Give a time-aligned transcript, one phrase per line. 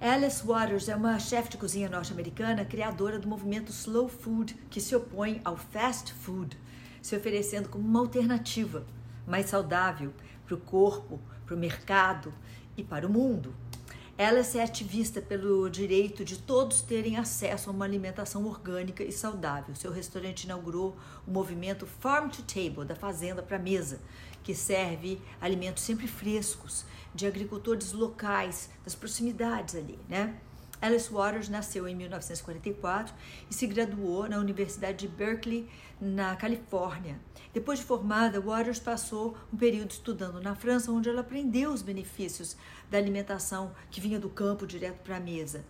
[0.00, 4.94] Alice Waters é uma chefe de cozinha norte-americana, criadora do movimento Slow Food, que se
[4.94, 6.56] opõe ao fast food,
[7.02, 8.86] se oferecendo como uma alternativa
[9.26, 10.12] mais saudável
[10.46, 12.32] para o corpo, para o mercado
[12.76, 13.52] e para o mundo.
[14.18, 19.76] Alice é ativista pelo direito de todos terem acesso a uma alimentação orgânica e saudável.
[19.76, 24.00] Seu restaurante inaugurou o movimento Farm to Table, da fazenda para mesa,
[24.42, 26.84] que serve alimentos sempre frescos,
[27.14, 30.34] de agricultores locais, das proximidades ali, né?
[30.80, 33.14] Alice Waters nasceu em 1944
[33.50, 35.68] e se graduou na Universidade de Berkeley,
[36.00, 37.18] na Califórnia.
[37.52, 42.56] Depois de formada, Waters passou um período estudando na França, onde ela aprendeu os benefícios
[42.88, 45.64] da alimentação que vinha do campo direto para a mesa.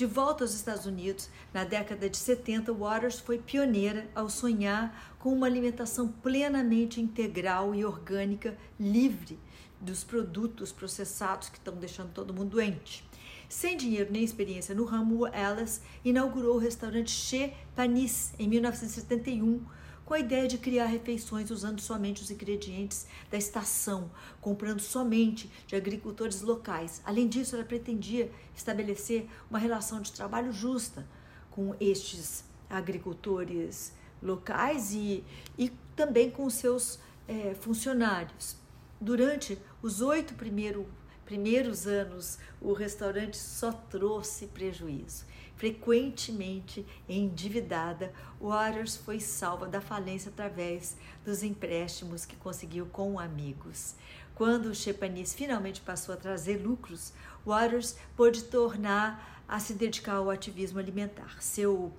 [0.00, 5.30] De volta aos Estados Unidos, na década de 70, Waters foi pioneira ao sonhar com
[5.30, 9.38] uma alimentação plenamente integral e orgânica, livre
[9.78, 13.06] dos produtos processados que estão deixando todo mundo doente.
[13.46, 19.62] Sem dinheiro nem experiência no ramo, Alice inaugurou o restaurante Chez Panis em 1971
[20.10, 25.76] com a ideia de criar refeições usando somente os ingredientes da estação, comprando somente de
[25.76, 27.00] agricultores locais.
[27.04, 31.06] Além disso, ela pretendia estabelecer uma relação de trabalho justa
[31.48, 35.22] com estes agricultores locais e,
[35.56, 38.56] e também com seus é, funcionários.
[39.00, 40.88] Durante os oito primeiro,
[41.30, 45.24] primeiros anos, o restaurante só trouxe prejuízo.
[45.54, 53.94] Frequentemente endividada, Waters foi salva da falência através dos empréstimos que conseguiu com amigos.
[54.34, 57.12] Quando o Chepanis finalmente passou a trazer lucros,
[57.46, 61.40] Waters pôde tornar a se dedicar ao ativismo alimentar.
[61.40, 61.92] Seu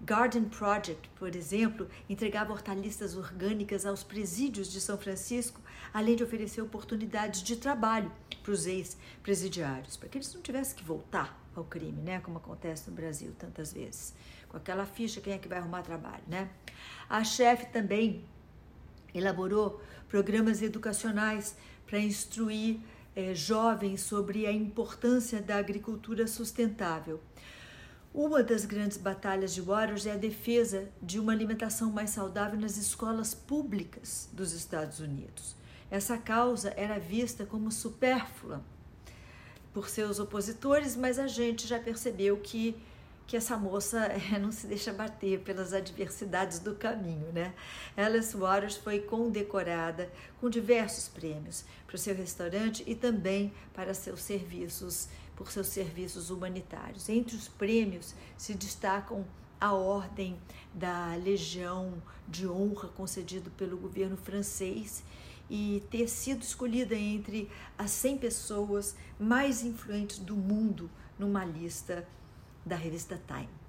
[0.00, 5.60] Garden Project, por exemplo, entregava hortaliças orgânicas aos presídios de São Francisco,
[5.92, 8.12] além de oferecer oportunidades de trabalho
[8.48, 12.88] para os ex-presidiários, para que eles não tivessem que voltar ao crime, né, como acontece
[12.88, 14.14] no Brasil tantas vezes.
[14.48, 16.48] Com aquela ficha, quem é que vai arrumar trabalho, né?
[17.10, 18.24] A chefe também
[19.14, 21.56] elaborou programas educacionais
[21.86, 22.80] para instruir
[23.14, 27.20] eh, jovens sobre a importância da agricultura sustentável.
[28.14, 32.78] Uma das grandes batalhas de Waters é a defesa de uma alimentação mais saudável nas
[32.78, 35.57] escolas públicas dos Estados Unidos.
[35.90, 38.62] Essa causa era vista como supérflua
[39.72, 42.76] por seus opositores, mas a gente já percebeu que,
[43.26, 47.54] que essa moça é, não se deixa bater pelas adversidades do caminho, né?
[47.96, 50.10] Alice Waters foi condecorada
[50.40, 56.30] com diversos prêmios para o seu restaurante e também para seus serviços por seus serviços
[56.30, 57.08] humanitários.
[57.08, 59.24] Entre os prêmios se destacam
[59.60, 60.36] a Ordem
[60.74, 65.04] da Legião de Honra concedido pelo governo francês
[65.50, 72.06] e ter sido escolhida entre as 100 pessoas mais influentes do mundo numa lista
[72.64, 73.67] da revista Time.